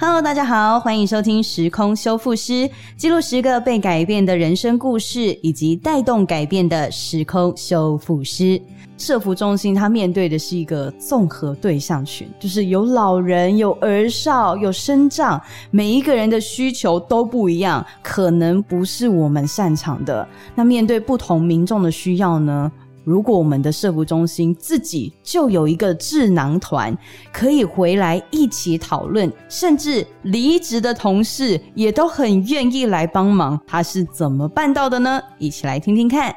[0.00, 2.52] Hello，大家好，欢迎收听《时空修复师》，
[2.96, 8.62] 记录十个被改变的人生故事，以及带动改变的时空修复师。
[8.96, 15.40] 社服中心它面对的是一个综合对象群，就是有老人、有儿少、有身障，
[15.72, 20.26] 每一个人的需求都不一样，可能不是我们擅长的。
[20.54, 22.70] 那面对不同民众的需要呢？
[23.08, 26.94] 如果我们的社服中心自己就有一个智囊团，
[27.32, 35.22] 可以回来一起讨论，甚至离职的同事也都很愿意来帮忙，他是怎么办到的呢？
[35.38, 36.36] 一起来听听看。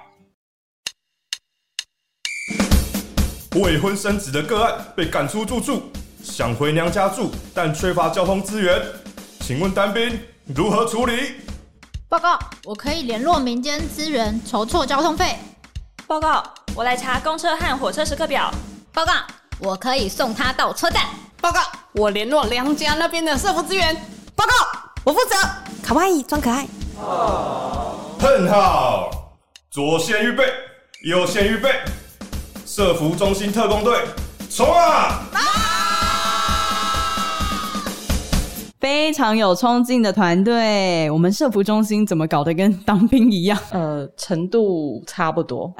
[3.56, 5.82] 未婚生子的个案被赶出住处，
[6.24, 8.82] 想回娘家住，但缺乏交通资源，
[9.42, 10.18] 请问单兵
[10.56, 11.34] 如何处理？
[12.08, 15.36] 报告，我可以联络民间资源筹措交通费。
[16.12, 16.44] 报告，
[16.76, 18.52] 我来查公车和火车时刻表。
[18.92, 19.14] 报告，
[19.60, 21.06] 我可以送他到车站。
[21.40, 21.62] 报告，
[21.94, 23.96] 我联络梁家那边的社服资源。
[24.36, 24.52] 报告，
[25.06, 25.38] 我负责。
[25.82, 26.68] 卡哇伊装可爱。
[28.20, 29.10] 很好，
[29.72, 30.44] 左线预备，
[31.06, 31.80] 右线预备，
[32.66, 33.98] 社服中心特工队，
[34.50, 35.22] 冲啊！
[38.82, 43.56] 非常有冲劲的团队，我们社服中心怎么搞得跟当兵一样？
[43.70, 45.72] 呃，程度差不多。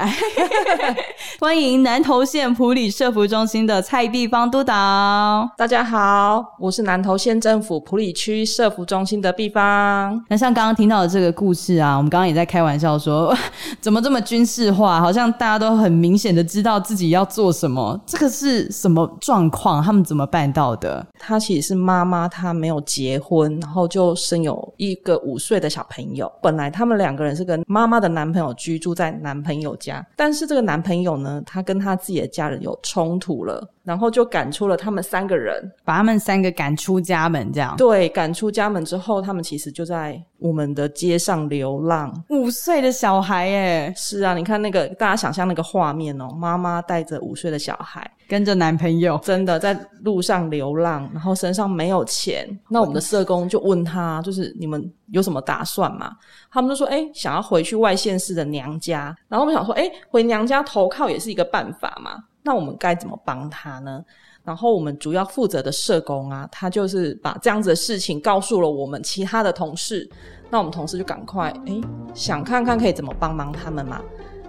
[1.42, 5.50] 欢迎南投县普里社服中心的蔡碧芳督导。
[5.58, 10.24] 大家好，我是南投县政府普里区社服中心的碧芳。
[10.30, 13.36] 那像刚刚听到的这个故事啊，我们刚刚也在开玩笑说，
[13.82, 15.02] 怎么这么军事化？
[15.02, 18.00] 好像大家都很明显的知道自己要做什么。
[18.06, 19.84] 这个是什么状况？
[19.84, 21.04] 他们怎么办到的？
[21.18, 22.80] 他其实是妈妈，她没有。
[22.92, 26.30] 结婚，然后就生有一个五岁的小朋友。
[26.42, 33.66] 本来他们两个人是跟妈妈的男朋友居住在男朋友家，但是这个男朋友呢，他跟他自己的家人有冲突了。
[33.84, 38.08] 然后就赶出了他们三个人，把他们三个赶出家门，这样对。
[38.10, 42.14] 赶出家门之后，他们其实就在我们的街上流浪。
[42.30, 52.48] 五岁的小孩，哎，是啊，你看那个，大家想象那个画面哦，妈妈带着五岁的小孩，跟着男朋友，真的在路上流浪，然后身上没有钱。
[52.70, 56.12] 那我们的社工就问他，就是你们有什么打算嘛？
[56.52, 59.16] 他们就说，哎，想要回去外县市的娘家。
[59.28, 62.12] 然后我们想说，哎，回娘家投靠也是一个办法嘛。
[62.44, 64.04] 那我们该怎么帮他呢？
[64.44, 70.10] 然后我们主要负责的社工啊，他就是把这样子的事情告诉了我们其他的同事。
[70.50, 71.80] 那我们同事就赶快哎，
[72.14, 74.02] 想看看可以怎么帮忙他们嘛。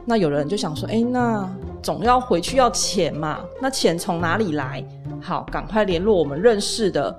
[0.07, 1.49] 那有人就想说，哎，那
[1.83, 4.83] 总要回去要钱嘛，那钱从哪里来？
[5.21, 7.17] 好，赶快联络我们认识的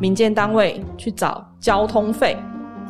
[0.00, 2.36] 民间单位去找交通费。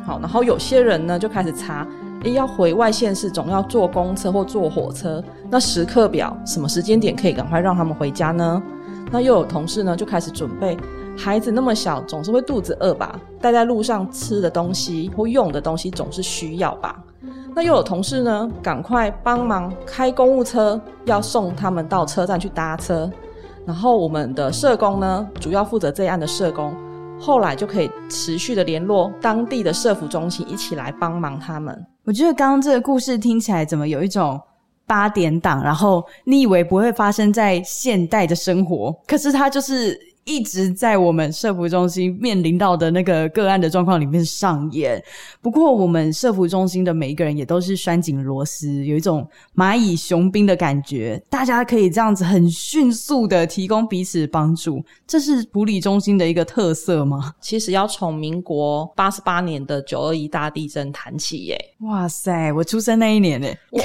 [0.03, 1.87] 好，然后有些人呢就开始查。
[2.23, 5.23] 诶，要回外县市，总要坐公车或坐火车。
[5.49, 8.61] 那时刻表什么时间点可以赶快让他们回家呢？
[9.11, 10.77] 那又有同事呢，就开始准备。
[11.17, 13.19] 孩子那么小，总是会肚子饿吧？
[13.39, 17.01] 带在路上吃的东西或用的东西总是需要吧？
[17.55, 23.09] 那又有同事呢，赶快帮忙开公务车，要送他们到车站去搭车。
[23.65, 26.73] 然后我们的社工呢，主要负责这案的社工，
[27.19, 31.85] 后来就可以持续的联络当地的社服中心，一起来帮忙他们。
[32.03, 34.39] 我觉得刚刚这个故事听起来怎么有一种
[34.85, 39.99] 八点档，然后你以为不会发生在现代的生活，可是它就是。
[40.27, 45.01] 一直在我们社服中心面临到的那个个案的状况里面上演。
[45.41, 51.19] 不过，我们社服中心的每一个人也都是拴紧螺丝，有一种蚂蚁雄兵的感觉。
[51.29, 57.33] 大家可以这样子很迅速的提供彼此帮助，这是普里中心的一个特色吗？
[57.39, 61.57] 其实要从民国八十八年的九二一大地震谈起耶。
[61.79, 63.81] 哇塞，我出生那一年呢，哇，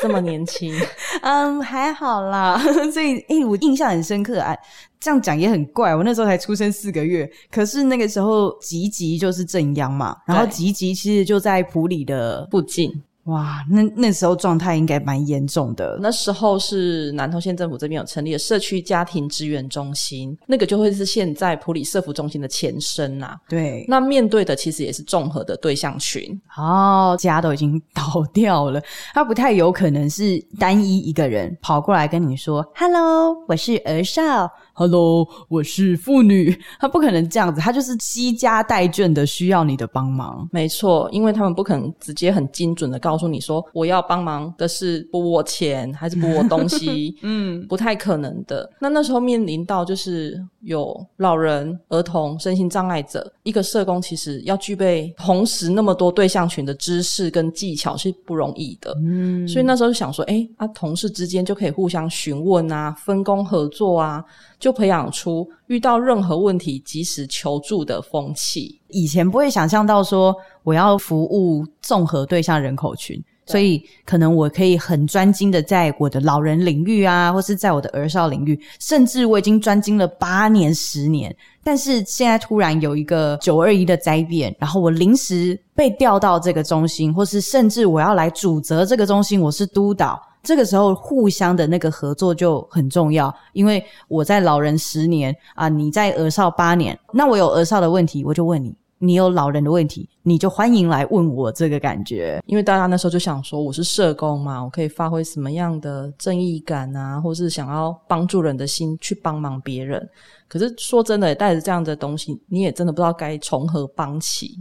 [0.00, 0.74] 这么年轻。
[1.22, 2.58] 嗯，还好啦。
[2.90, 4.56] 所以，哎，我印象很深刻啊。
[5.04, 12.90] 这样讲也很怪，我那时候才出生四个月，可是那个时候吉吉就是正央嘛，然后吉吉其实就在普里的附近。
[13.24, 15.98] 哇，那那时候状态应该蛮严重的。
[15.98, 23.34] 那时候是南投县政府这边有成立了社区家庭支援中心，那个就会是现在普里社福中心的前身呐。
[23.48, 26.38] 对，那面对的其实也是综合的对象群。
[26.54, 28.78] 哦，家都已经倒掉了，
[29.14, 36.52] 他不太有可能是单一一个人跑过来跟你说：“Hello，我是儿少。” Hello，我是妇女。
[36.80, 40.48] 他不可能这样子，他就是惜家带眷的，需要你的帮忙。
[40.50, 47.16] 没错，因为他们不可能直接很精准的告诉你说，我要帮忙的是拨我钱还是拨我东西。
[47.22, 48.68] 嗯，不太可能的。
[48.80, 58.92] 那那时候面临到就是有老人、儿童、身心障碍者，一个社工其实要具备同时那么多对象群的知识跟技巧是不容易的。
[59.04, 64.24] 嗯，所以那时候就想说，哎，啊，同事之间就可以互相询问啊，分工合作啊，
[64.64, 68.80] 就培养出遇到任何问题及时求助的风气。
[68.88, 73.22] 以前不会想象到说我要服务综合对象人口群。
[73.46, 81.36] 所以，可能我可以很专精的在我的老人领域啊，或是在我的儿少领域，甚至我已经专精了八年、十年。
[81.62, 90.18] 但是现在突然有一个九二一的灾变，然后我临时被调到这个中心，或是甚至我要来主责这个中心，我是督导。
[90.44, 98.72] 这个时候，互相的那个合作就很重要，因为我在老人十年啊，你在儿少八年，那我有儿少的问题，我就问你。
[99.04, 110.08] 你有老人的问题，你就欢迎来问我这个感觉，因为大家那时候就想说，我是社工嘛，我可以发挥什么样的正义感啊，或是想要帮助人的心去帮忙别人。
[110.48, 114.56] 可是说真的，带着这样的东西，你也真的不知道该从何帮起。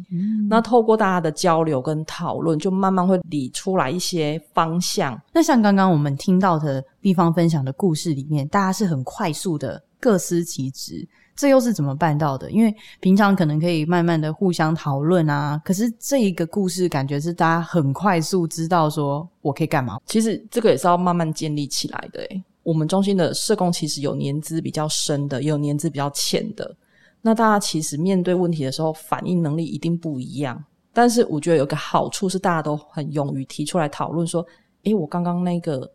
[0.49, 5.19] 那透过大家的交流跟讨论，就慢慢会理出来一些方向。
[5.31, 11.07] 那像刚刚我们听到的地方分享的故事里面，大家是很快速的各司其职。
[11.35, 12.51] 这又是怎么办到的？
[12.51, 20.00] 因为平常可能可以慢慢的互相讨论啊，可是这一个故事感觉是大家很快速知道说我可以干嘛。
[20.06, 22.21] 其实这个也是要慢慢建立起来的。
[22.24, 26.75] 诶我们中心的社工其实有年资比较深的，也有年资比较浅的。
[27.21, 30.63] 那大家其实面对问题的时候，反应能力一定不一样。
[30.94, 34.45] 但是我觉得有个好处是，大家都很勇于提出来讨论，说
[34.83, 35.91] ：“诶，我刚刚那个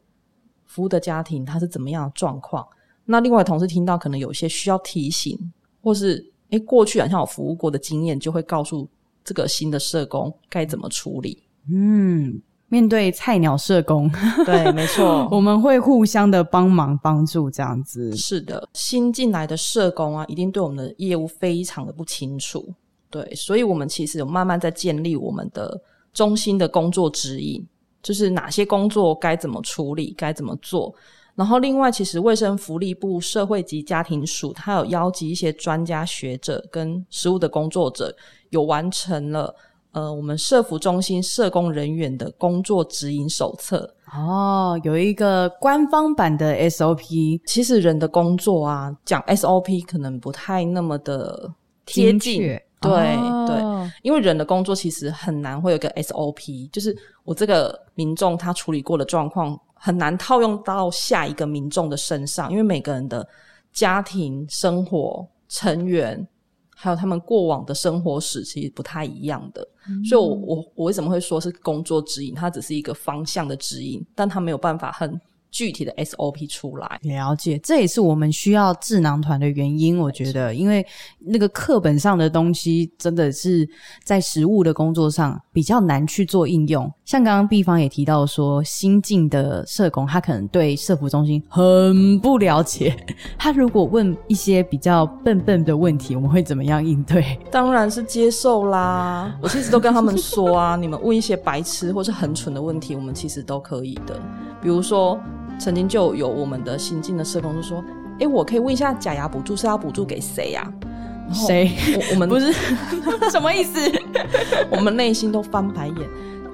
[0.66, 2.66] 服务的家庭他是怎么样的状况？”
[3.10, 5.38] 那另外同事听到可能有些需要提醒，
[5.82, 8.86] 或是诶过去好像有服务过的经验，就会告诉
[9.24, 11.42] 这个新的社工该怎么处理。
[11.72, 12.38] 嗯，
[12.68, 14.10] 面对菜鸟社工，
[14.44, 18.14] 对，没错， 我们会互相的帮忙帮助这样子。
[18.14, 22.66] 是的，新进来的社工啊，一定对我们的业务非常的不清楚。
[23.10, 25.80] 对，所以我们其实有慢慢在建立我们的
[26.12, 27.66] 中心的工作指引，
[28.02, 30.94] 就是哪些工作该怎么处理，该怎么做。
[31.38, 38.12] 然后，另外，其实卫生福利部社会及家庭署，它有邀集一些专家学者跟实务的工作者，
[38.50, 39.54] 有完成了
[39.92, 43.88] 呃，我们社服中心社工人员的工作指引手册。
[44.12, 47.40] 哦，有一个官方版的 SOP。
[47.46, 51.48] 其实人的工作啊，讲 SOP 可能不太那么的
[51.86, 52.58] 贴近。
[52.80, 52.90] 对
[53.46, 59.56] 对，因为人的工作其实很难会有个 SOP，就是我这个民众他处理过的状况。
[59.78, 63.26] 很难套用到下一个民众的身上，因为每个人的
[63.72, 66.26] 家庭生活成员，
[66.74, 69.66] 还有他们过往的生活史，其实不太一样的。
[70.08, 72.34] 所以，我我我为什么会说是工作指引？
[72.34, 75.20] 它只是一个方向的指引，但它没有办法很。
[75.50, 79.98] 具体的 SOP 出来，了解，这也是我们需要智囊团的原因。
[79.98, 80.86] 我觉得，因为
[81.18, 83.68] 那个课本上的东西，真的是
[84.04, 86.90] 在实务的工作上比较难去做应用。
[87.04, 92.94] 像刚刚毕方也提到说，新进的社工他可能对社服中心很不了解，
[93.38, 97.38] 他如果问一些比较笨笨的问题，我们会怎么样应对？
[97.50, 99.34] 当然是接受啦。
[99.42, 104.20] 我其实都跟他们说啊， 你们问一些白痴或是很蠢的问题，我们其实都可以的。
[104.62, 105.18] 比如说。
[105.58, 107.84] 曾经就有我们的新进的社工就说
[108.20, 110.72] ：“哎，我可以问一下假牙补助是要补助给谁呀？
[111.32, 111.70] 谁？
[112.12, 112.52] 我们 不是
[113.30, 113.78] 什么意思？
[114.70, 115.96] 我们内心都翻白眼。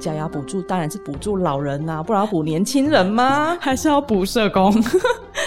[0.00, 3.56] 假牙补助当然是补助老人呐，不然要补年轻人吗？
[3.60, 4.72] 还是要补社工？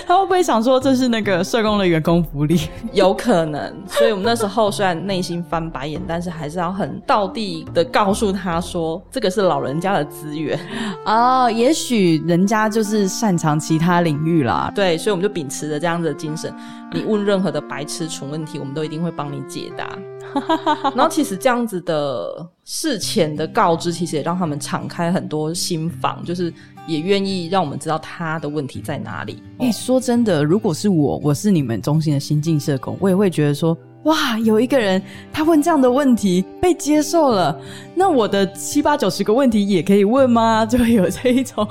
[0.08, 2.62] 他会不会想说这是那个社工的员工福利？
[2.94, 3.74] 有可能。
[3.86, 10.58] 所以我们那时候虽然内心翻白眼，但是还是要很道地的告诉他说，这个是老人家的资源
[11.06, 11.52] 哦。
[11.52, 14.72] 也许人家就是擅长其他领域啦。
[14.74, 16.54] 对，所以我们就秉持着这样子的精神，
[16.94, 19.90] 你问任何的白痴蠢问题，我们都一定会帮你解答。
[20.96, 26.54] 然后其实这样子的事前的告知，其实也让他们敞开很多心房，就是
[26.88, 29.42] 也愿意让我们知道他的问题在哪里。
[29.60, 33.78] 哎，说真的，如果是我，我是你们中心的新进社工，我也会觉得说。
[34.04, 35.02] 哇，有一个人
[35.34, 37.60] 他问这样的问题被接受了，
[37.94, 40.66] 那我的七八九十个问题也可以问吗？
[40.70, 41.68] 就会有这一种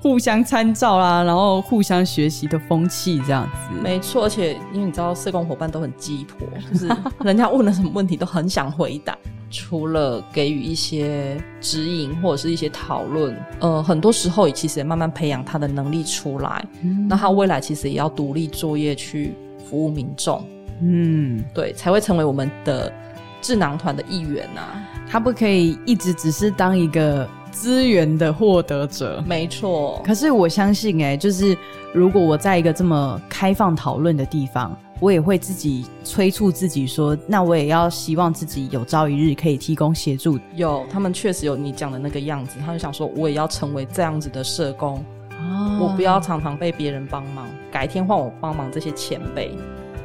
[0.00, 3.80] 互相参照啦，然后互相学习的风气这样子。
[3.82, 6.88] 没错，而且因为你知道，社工伙伴都很鸡婆， 就是
[7.24, 9.16] 人家问了什么问题都很想回答。
[9.54, 16.64] 除了给予一些指引或者是一些讨论，呃，很多时候也其实也慢慢培养他的能力出来。
[17.06, 19.34] 那他未来其实也要独立作业去
[19.68, 20.42] 服务民众。
[20.82, 22.92] 嗯，对，才会成为我们的
[23.40, 24.60] 智囊团的一员呐。
[25.08, 29.22] 他不可以一直只是当一个资源的获得者。
[29.26, 30.00] 没错。
[30.04, 31.56] 可是我相信，哎，就是
[31.92, 40.38] 如果我在一个这么开放讨论的地方，我也会自己催促自己说，那我也要希望自己有朝一日可以提供协助。
[40.54, 49.50] 有，他们确实有你讲的那个样子，他就想说，我也要成为这样子的社工，哦我不要常常被别人帮忙，改天换我帮忙这些前辈。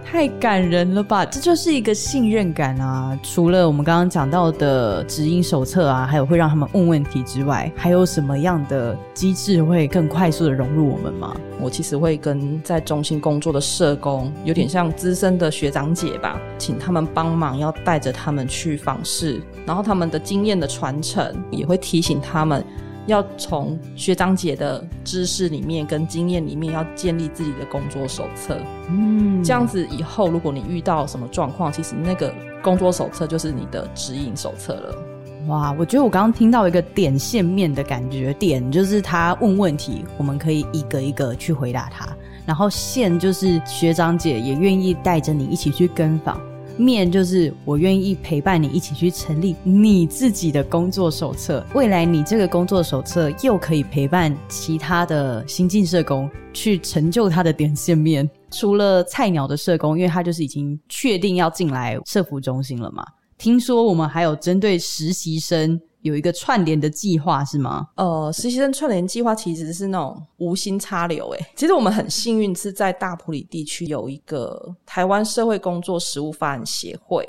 [0.10, 1.26] 太感人了吧！
[1.26, 3.20] 这就是一个信任感啊！
[3.22, 11.36] 除了我们刚刚讲到的指引手册啊，还有会让他们问问题之外，还有什么样的机制会更快速的融入我们吗？
[11.60, 22.64] 我其实会跟在中心工作的社工有点像资深的学长姐吧，请他们帮忙，要带着他们去访视，然后他们的经验的传承，也会提醒他们
[23.08, 28.58] 要从学长姐的知识里面跟经验里面，要建立自己的工作手册。
[28.90, 34.96] 嗯，这样子以后，如果你遇到什么状况，其实那个工作手册就是你的指引手册了。
[35.48, 42.06] 哇，我觉得我刚刚听到一个点线面的感觉，点就是他问问题，我们可以一个一个去回答他，
[42.46, 46.38] 然后线就是学长姐也愿意带着你一起去跟访。
[46.78, 58.30] 面就是我愿意陪伴你一起去成立你自己的工作手册，未来你这个工作手册又可以陪伴其他的新进社工去成就他的点线面。
[58.52, 63.04] 除了菜鸟的社工，因为他就是已经确定要进来社服中心了嘛。
[63.38, 67.88] 听说我们还有针对实习生有一个串联的计划，是吗？
[67.96, 71.46] 呃，实习生串联计划其实是那种无心插柳、欸。
[71.56, 77.24] 其实我们很幸运是在大埔里地区有一个台湾社会工作实务发展协会。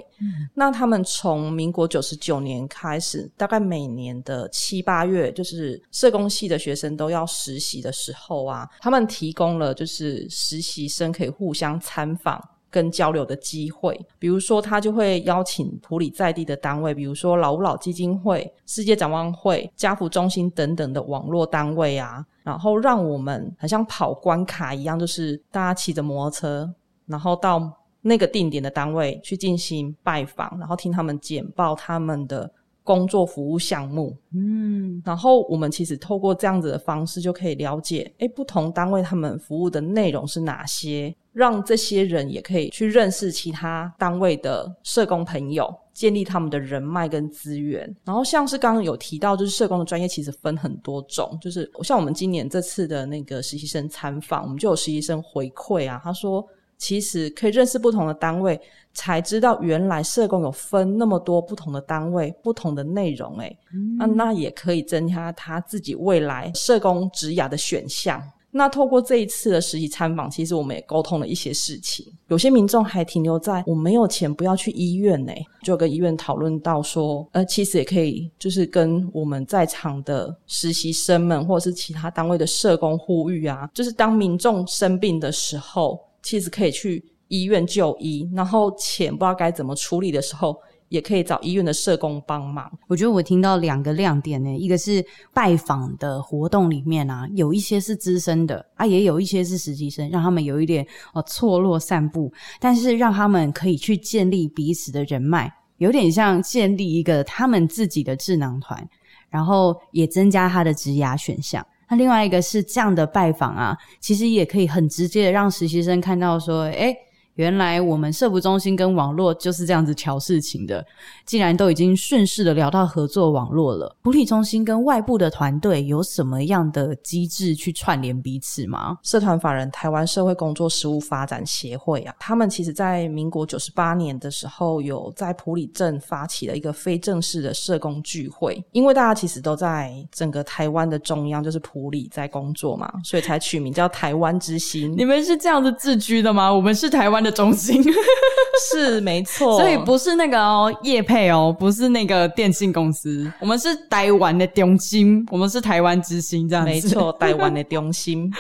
[0.55, 12.43] 那他们从民国九十九年开始，大概每年的七八月，就是社工系的学生都要实习的时候啊，他们提供了就是实习生可以互相参访。
[12.71, 26.75] 跟交流的机会，比如说他就会邀请普里在地的单位，比如说老吾老基金会、世界展望会、家福中心等等的网络单位啊，然后让我们很像跑关卡一样，就是大家骑着摩托车，
[27.07, 32.51] 然后到那个定点的单位去进行拜访，然后听他们简报他们的
[32.85, 34.17] 工作服务项目。
[34.33, 47.89] 嗯，然后我们其实透过这样子的方式，就可以了解，诶，不同单位他们服务的内容是哪些，让这些人也可以去认识其他单位的社工朋友，建立他们的人脉跟资源。
[48.05, 56.45] 然后像是刚刚有提到，就是社工的专业其实分很多种，就是像我们今年这次的那个实习生参访，我们就有实习生回馈啊，他说。
[56.81, 58.61] 其实可以认识不同的单位，
[58.93, 63.47] 才知道原来社工有分那么多不同的单位、不同的内容、欸。
[63.47, 63.59] 哎、
[63.99, 68.23] 啊，那也可以增加他自己未来社工职涯的选项。
[68.51, 72.07] 那透过这一次的实习参访，其实我们也沟通了一些事情。
[72.29, 85.99] 有些民众还停留在我没有钱，不要去医院呢、就跟医院讨论到说，呃，其实也可以就是跟我们在场的实习生们，或者是其他单位的社工呼吁啊，就是当民众生病的时候。
[86.21, 92.71] 其实可以去医院就医，然后钱不知道该怎么处理的时候，也可以找医院的社工帮忙。
[92.87, 108.89] 我觉得我听到两个亮点呢，一个是拜访的活动里面啊，有一些是资深的啊，也有一些是实习生，让他们有一点哦错落散布，但是让他们可以去建立彼此的人脉，有点像建立一个他们自己的智囊团，
[109.29, 111.65] 然后也增加他的职涯选项。
[111.91, 116.95] 那另外一个是这样的拜访啊，其实也可以很直接的让实习生看到说，诶，
[117.39, 120.85] 原来我们社服中心跟网络就是这样子调事情的。
[121.25, 128.99] 既然都已经顺势的聊到合作网络了，普理中心跟外部的团队有什么样的机制去串联彼此吗？
[129.05, 138.61] 社团法人台湾社会工作实务发展协会啊，他们其实在民国九十八年的时候，有在普里镇发起了一个非正式的社工聚会。
[138.73, 144.93] 因为大家其实都在整个台湾的中央，就是普里在工作嘛，所以才取名叫台湾之星。
[144.99, 146.53] 你们是这样子自居的吗？
[146.53, 147.83] 我们是台湾的中心，
[148.71, 156.71] 是没错， 所以不是那个哦叶配哦，不是那个电信公司，我们是台湾的中心，我们是台湾之星这样子。
[156.71, 158.31] 没错， 台湾的中心。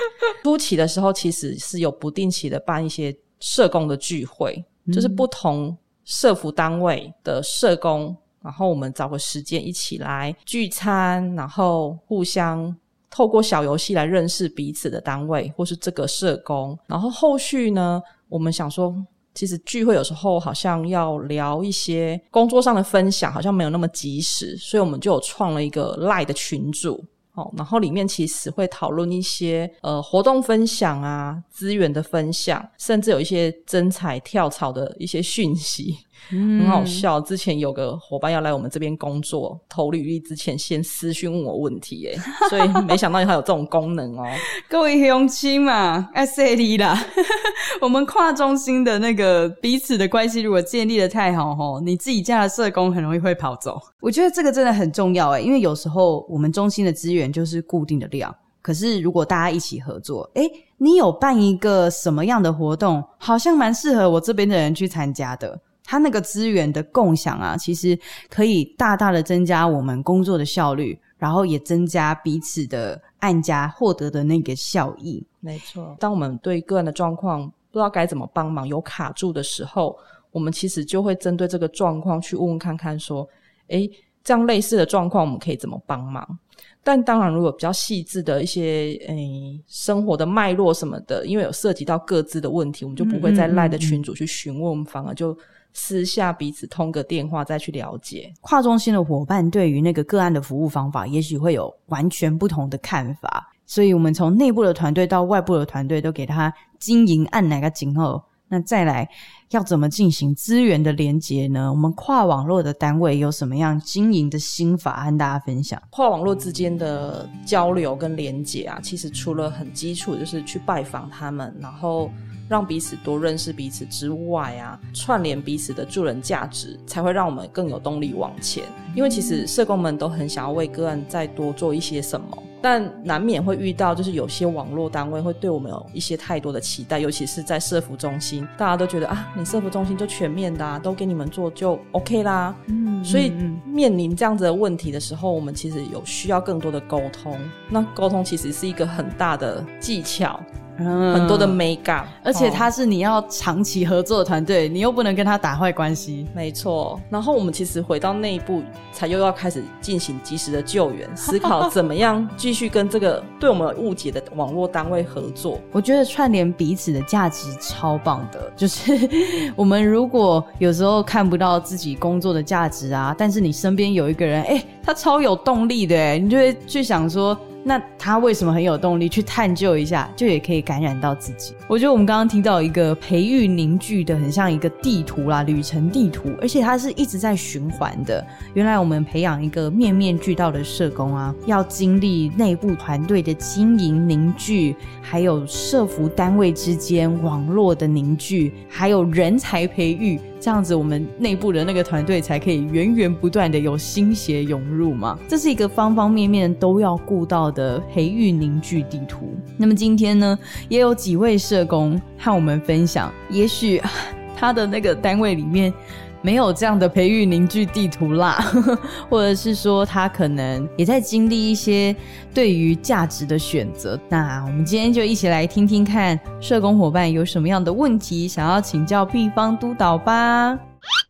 [0.42, 12.74] 初期的时候，其实是有不定期的办一些社工的聚会，就是不同社服单位的社工，然后我们找个时间一起来聚餐，然后互相
[13.10, 16.78] 透过小游戏来认识彼此的单位或是这个社工。
[16.86, 18.94] 然后后续呢，我们想说。
[19.34, 27.04] 其实聚会有时候好像要聊一些工作上的分享，好像没有那么及时，所以我们就有创了一个赖的群组。
[27.34, 35.96] 哦，然后里面其实会讨论一些呃活动分享啊、资源的分享，甚至有一些真彩跳槽的一些讯息。
[36.30, 37.20] 很好笑。
[37.20, 42.18] 之前有个伙伴要来我们这边工作，投履历之前先私讯问我问题，哎，
[42.50, 44.24] 所以没想到他有这种功能哦。
[44.68, 46.98] 各位乡亲嘛，哎，谢你啦。
[47.80, 53.80] 我们跨中心的那个彼此的关系，如果建立的太好吼，你自己家的社工很容易会跑走。
[54.00, 58.34] 我觉得这个真的很重要哎，因为有时候我们中心的资源就是固定的量。
[58.60, 65.58] 可是，如果大家一起合作，诶，你有办一个什么样的活动，好像蛮适合我这边的人去参加的。
[65.90, 75.26] 他那个资源的共享啊，其实可以大大的增加我们工作的效率，然后也增加彼此的案家获得的那个效益。
[75.40, 79.96] 没错，当我们对个人的状况不知道该怎么帮忙，有卡住的时候，
[80.30, 83.26] 我们其实就会针对这个状况去问问看看，说，
[83.68, 83.90] 诶，
[84.22, 86.38] 这样类似的状况，我们可以怎么帮忙？
[86.84, 95.36] 但当然，如果比较细致的一些诶生活的脉络什么的，因为有涉及到各自的问题，我们就不会再赖的群主去询问，反而就
[95.72, 98.32] 私下彼此通个电话再去了解。
[98.40, 108.22] 跨中心的伙伴对于那个个案的服务方法，也许会有完全不同的看法，所以我们从内部的团队到外部的团队，都给他经营按哪个警后。
[108.48, 109.08] 那再来
[109.50, 111.70] 要怎么进行资源的连接呢？
[111.70, 115.80] 我们跨网络的单位有什么样经营的心法和大家分享？
[115.90, 122.10] 跨网络之间的交流跟连接啊，其实除了很基础，就是去拜访他们，然后
[122.48, 128.64] 让彼此多认识彼此之外啊，串联彼此的助人价值，才会让我们更有动力往前。
[128.94, 132.42] 因为其实社工们都很想要为个案再多做一些什么。
[132.60, 142.54] 但难免会遇到，就是有些网络单位会对我们有一些太多的期待，尤其是在社服中心，大家都觉得啊，你社服中心就全面的，都给你们做就 OK 啦。
[142.66, 143.32] 嗯，所以
[143.64, 147.38] 面临这样子的问题的时候，我们其实有需要更多的沟通。
[147.68, 150.40] 那沟通其实是一个很大的技巧。
[150.78, 156.26] 很多的美感，而且他是你要长期合作的团队，你又不能跟他打坏关系。
[156.34, 165.58] 没错，然后我们其实回到内部，才又要开始进行及时的救援， 思考怎么样继续跟这个对我们误解的网络单位合作。
[165.72, 169.08] 我觉得串联彼此的价值超棒的，就是
[169.56, 177.36] 我们如果有时候看不到自己工作的价值啊，但是你身边有一个人，哎，他超有动力的，你就会去想说。
[177.68, 181.52] 那他为什么很有动力去探究一下，就也可以感染到自己？
[181.68, 188.26] 我觉得我们刚刚听到一个培育凝聚的，很像一个地图啦，旅程地图，而且它是一直在循环的。
[188.54, 200.18] 原来我们培养一个面面俱到的社工啊，要经历内部团队的经营凝聚，还有社服单位之间网络的凝聚，还有人才培育。
[200.40, 205.18] 这样子，我们内部的那个团队才可以源源不断的有新血涌入嘛。
[205.26, 209.34] 这是一个方方面面都要顾到的培育凝聚地图。
[209.56, 213.82] 那么今天呢，也有几位社工和我们分享，也许
[214.36, 215.72] 他的那个单位里面。
[216.20, 218.38] 没有这样的培育凝聚地图啦，
[219.08, 221.94] 或者是说他可能也在经历一些
[222.34, 223.98] 对于价值的选择。
[224.08, 230.58] 那我们今天就一起来听听看，社工伙伴有什么样的问题想要请教地方督导吧。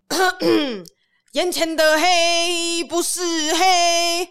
[1.33, 3.21] 眼前的黑不是
[3.55, 4.29] 黑，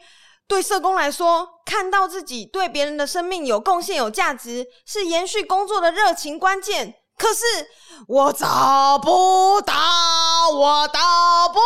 [0.48, 6.96] 对社工来说，看到自己对别人的生命有贡献、有价值，是延续工作的热情关键。
[7.18, 7.44] 可是
[8.08, 9.74] 我找不到，
[10.54, 11.00] 我到
[11.52, 11.60] 不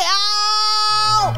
[0.00, 1.34] 了。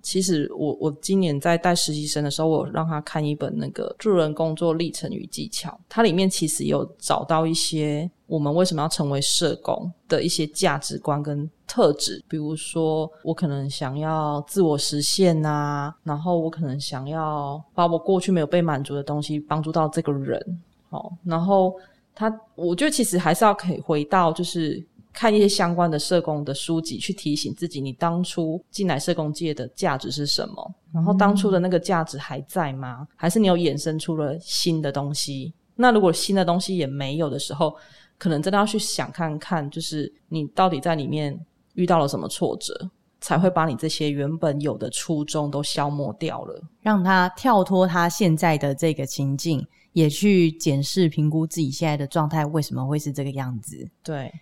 [0.00, 12.22] 其实我我今年在带实习生的时候，我让他看一本那个助人工作历程与技巧，它里面其实有找到一些我们为什么要成为社工的一些价值观跟特质。
[12.28, 20.60] 比如说，我可能想要自我实现啊，然后我可能想要把我过去没有被满足的东西帮助到这个人。
[20.90, 21.74] 好，然后
[22.14, 24.84] 他，我觉得其实还是要可以回到就是。
[25.16, 30.74] 看一些相关的社工的书籍，去提醒自己，你当初进来社工界的价值是什么？
[30.92, 33.06] 然后当初的那个价值还在吗？
[33.14, 35.54] 还是你有衍生出了新的东西？
[35.76, 37.76] 那如果新的东西也没有的时候，
[38.18, 41.38] 可能真的要去想看看，就是你到底在里面
[41.74, 53.88] 遇到了什么挫折，才会把你这些原本有的初衷都消磨掉了，让他跳脱他现在的这个情境，也去检视评估自己现在的状态为什么会是这个样子？
[54.02, 54.32] 对。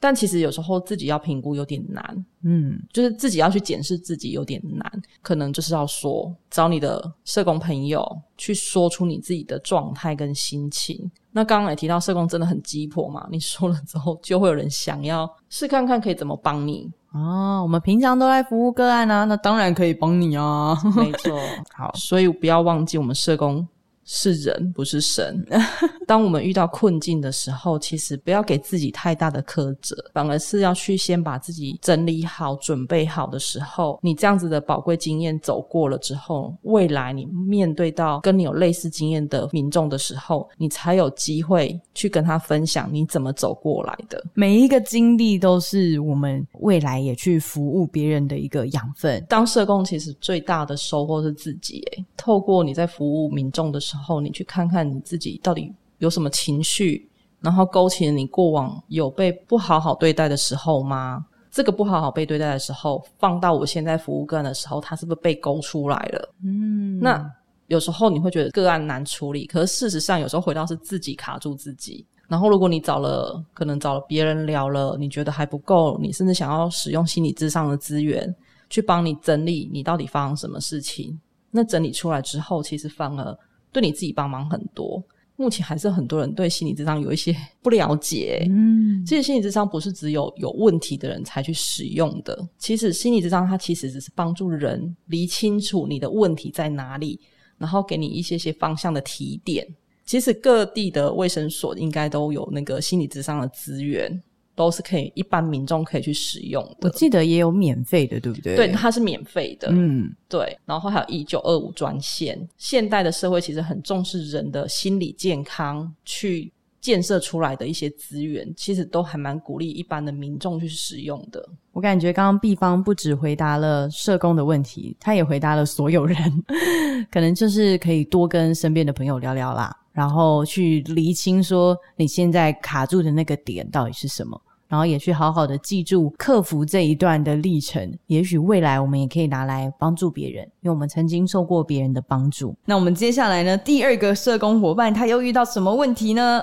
[0.00, 8.06] 但其实有时候自己要评估有点难，嗯，就是自己要去检视自己有点难，可能就是要说找你的社工朋友
[8.36, 11.10] 去说出你自己的状态跟心情。
[11.36, 17.60] 那刚刚也提到社工真的很鸡迫嘛，你说了之后就会有人想要试看看可以怎么帮你啊。
[17.60, 21.36] 我们平常都在服务个案啊，那当然可以帮你啊，没错。
[21.74, 23.66] 好，所以不要忘记我们社工。
[24.04, 25.44] 是人，不是神。
[26.06, 44.22] 当我们遇到困境的时候，其实不要给自己太大的苛责，反而是要去先把自己整理好、准备好的时候，你这样子的宝贵经验走过了之后，未来你面对到跟你有类似经验的民众的时候，你才有机会去跟他分享你怎么走过来的。
[44.34, 49.24] 每一个经历都是我们未来也去服务别人的一个养分。
[49.28, 57.08] 当社工其实最大的收获是自己，诶，透过你在服务民众的时候，你去看看你自己到底有什么情绪，
[57.40, 61.24] 然后勾起了你过往有被不好好对待的时候吗？
[61.50, 66.34] 这个不好好被对待的时候，放到我现在服务个案的时候，它是不是被勾出来了？
[66.42, 67.30] 嗯，那
[67.68, 72.04] 有时候你会觉得个案难处理，可是事实上有时候回到是自己卡住自己。
[72.26, 78.34] 然后如果你找了，可能找了别人聊了，你觉得还不够，你甚至想要使用心理智商的资源
[78.68, 81.16] 去帮你整理你到底发生什么事情，
[81.50, 83.38] 那整理出来之后，其实反而
[83.74, 85.02] 对你自己帮忙很多。
[85.36, 92.48] 目前还是很多人对心理智商有一些 不了解，嗯，这些心理智商不是只有有问题的人才去使用的。
[92.56, 97.18] 其实心理智商它其实只是帮助人理清楚你的问题在哪里，
[97.58, 99.66] 然后给你一些些方向的提点。
[100.06, 104.22] 其实各地的卫生所应该都有那个心理智商的资源，
[104.54, 106.88] 都是可以一般民众可以去使用的。
[106.88, 108.56] 我记得也有免费的，对不对？
[108.56, 109.68] 对，它是免费的。
[109.70, 112.48] 嗯，对，然后还有一九二五专线。
[112.56, 121.42] 现代的社会其实很重视人的心理健康，去建设出来的一些资源，其实都还蛮鼓励一般的民众去使用的。
[121.72, 126.16] 我感觉刚刚毕方不只回答了社工的问题，他也回答了所有人，
[127.10, 134.38] 可能就是可以多跟身边的朋友聊聊啦，然后去厘清说你现在卡住的那个点到底是什么。
[134.66, 142.56] 然后也去好好的记住克服这一段的历程，也许未来我们也可以拿来帮助别人，因为我们曾经受过别人的帮助。
[142.64, 146.42] 那我们接下来呢，第二个社工伙伴他又遇到什么问题呢？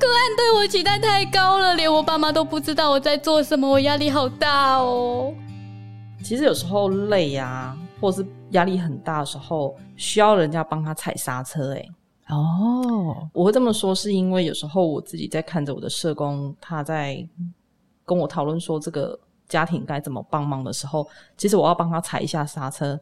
[0.00, 5.32] 个案对我期待太高了，连我爸妈都不知道我在做什么，我压力好大哦。
[6.24, 11.90] 其实有时候累呀、或是压力很大的时候，需要人家帮他踩刹车、欸。
[12.28, 17.24] 哦，我会这么说，是因为有时候我自己在看着我的社工，他在
[18.04, 21.06] 跟我讨论说这个家庭该怎么帮忙的时候，
[21.36, 22.98] 其实我要帮他踩一下刹车，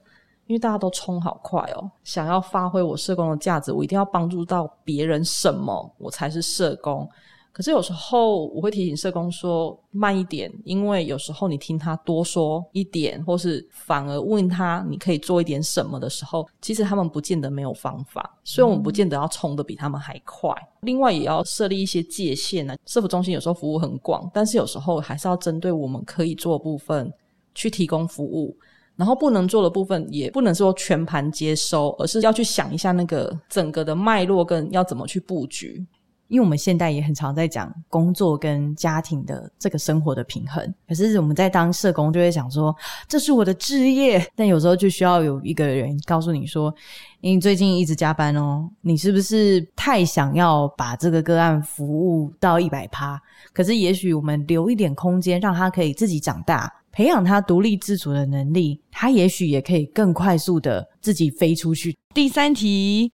[0.47, 1.91] 因为大家都冲好快哦。
[2.03, 7.09] 想要发挥我社工的价值，我一定要帮助到别人什么，我才是社工。
[7.55, 20.53] 可是有时候我会提醒社工说慢一点，因为有时候你听他多说一点，或是反而问他你可以做一点什么的时候，其实他们不见得没有方法，所以我们不见得要冲的比他们还快。
[20.81, 22.75] 另外也要设立一些界限呢。
[22.87, 27.13] 社服中心有时候服务很广，但是有时候还是要针对我们可以做的部分
[27.55, 28.57] 去提供服务。
[28.97, 35.85] 然后不能做的部分，也不能说全盘接收，而是要去想一下那个整个的脉络跟要怎么去布局。
[36.29, 42.75] 因为我们现代也很常在讲工作跟家庭的这个生活的平衡，可是我们在当社工就会想说
[43.07, 46.75] 这是我的职业，但有时候就需要有一个人告诉你说，
[47.21, 53.21] 你最近一直加班哦，你是不是太想要把这个个案服务到一百趴？
[53.53, 61.97] 可是也许我们留一点空间，让他可以自己长大，培养他独立自主的能力，他也许也可以更快速的自己飞出去。
[62.15, 63.13] 第三题，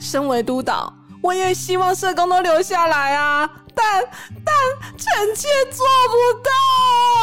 [0.00, 4.02] 身为督导，我也希望社工都留下来啊，但
[4.44, 4.54] 但
[4.96, 6.50] 臣妾做不到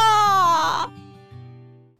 [0.02, 0.92] 啊。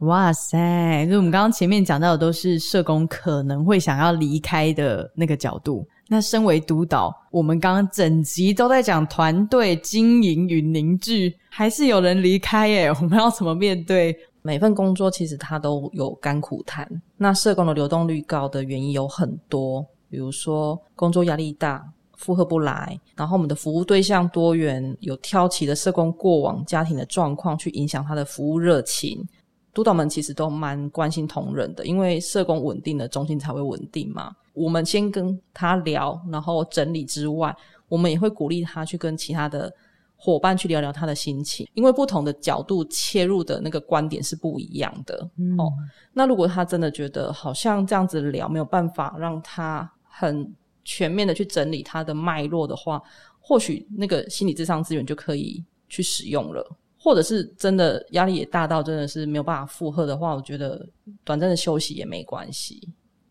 [0.02, 1.06] 哇塞！
[1.10, 5.84] 就我们刚刚前面讲到的，都是社工可能会想要离开的那个角度。
[6.06, 12.88] 那身为督导，我们刚刚整集都在讲团队经营与凝聚，还是有人离开耶？
[13.02, 14.16] 我们要怎么面对？
[14.40, 16.88] 每份工作其实它都有甘苦谈。
[17.16, 29.26] 那社工的流动率高的原因有很多，比如说工作压力大、负荷不来，然后我们的服务对象多元，有挑起的社工过往家庭的状况去影响他的服务热情。
[29.74, 34.34] 督导们其实都蛮关心同仁的，因为社工稳定了，中心才会稳定嘛。
[34.52, 37.54] 我们先跟他聊，然后整理之外，
[37.88, 39.72] 我们也会鼓励他去跟其他的
[40.16, 45.16] 伙伴去聊聊他的心情，因为不同的角度切入的那个观点是不一样的。
[45.56, 45.70] 哦，
[46.12, 50.52] 那如果他真的觉得好像这样子聊没有办法让他很
[50.84, 53.00] 全面的去整理他的脉络的话，
[53.38, 56.76] 或许那个心理智商资源就可以去使用了。
[57.00, 60.84] 或者是真的压力也大到真的是没有办法负荷的话，我觉得
[61.22, 62.88] 短暂的休息也没关系。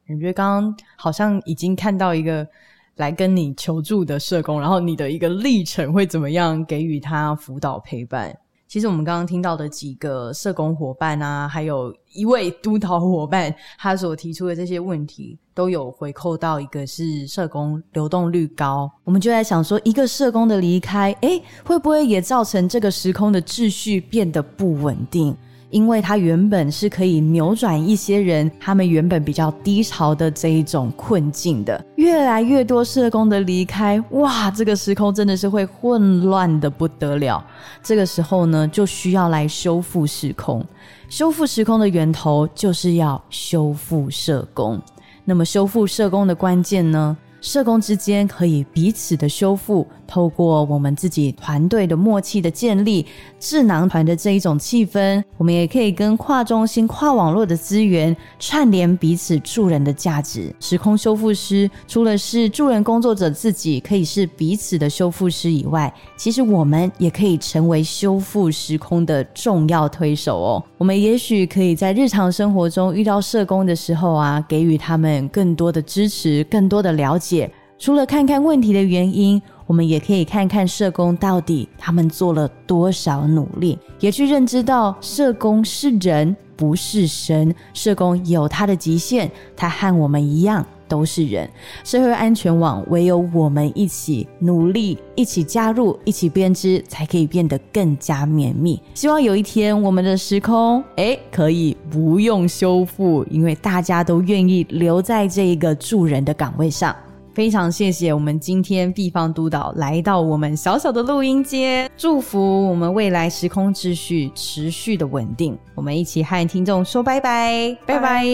[0.07, 2.47] 感觉刚刚好像已经看到一个
[2.95, 8.33] 来跟你求助的社工，然后你的一个历程会怎么样给予他辅导陪伴？
[8.67, 18.91] 其实我们刚刚听到的几个社工伙伴啊，还有一位督导伙伴，他所提出的这些问题，都有回扣到一个是社工流动率高。
[19.05, 25.35] 我们就在想说，一个社工的离开，诶，会不会也造成这个时空的秩序变得不稳定？
[25.69, 31.83] 因为它原本是可以扭转一些人他们原本比较低潮的这一种困境的。
[31.95, 37.43] 越来越多社工的离开，哇，这个时空真的是会混乱的不得了。
[37.83, 40.65] 这个时候呢，就需要来修复时空。
[41.09, 44.81] 修复时空的源头就是要修复社工。
[45.23, 47.17] 那么，修复社工的关键呢？
[47.39, 53.05] 社工之间可以彼此的修复，透过我们自己团队的默契的建立，
[53.39, 60.55] 智囊团的这一种气氛，我们也可以跟跨中心、跨网络的资源串联彼此助人的价值。
[60.59, 70.63] 时空修复师除了是助人工作者自己可以是彼此的修复师以外，其实我们也可以成为修复时空的重要推手哦。
[70.77, 77.51] 我们也许可以在日常生活中遇到社工的时候啊，给予他们更多的支持，更多的了解。
[77.79, 87.53] 除了看看问题的原因，我们也可以看看社工到底他们做了多少努力，也去认知到社工是人，不是神。
[87.73, 91.49] 社工有他的极限，他和我们一样都是人。
[91.83, 98.81] 社会安全网唯有我们一起努力，一起加入，一起编织，才可以变得更加绵密。
[98.93, 106.95] 希望有一天我们的时空，诶，可以不用修复，因为大家都愿意留在这一个助人的岗位上。
[107.37, 115.55] 非常谢谢我们今天毕方督导来到我们小小的录音间，祝福我们未来时空秩序持续的稳定。
[115.75, 118.25] 我们一起和听众说拜拜，拜拜，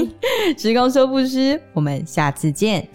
[0.56, 2.88] 时空修复师，我们下次见。